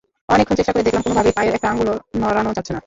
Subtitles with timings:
[0.29, 2.79] অনেকক্ষণ চেষ্টা করে দেখলাম, কোনোভাবেই পায়ের একটা আঙুলও নড়ানো যাচ্ছে না।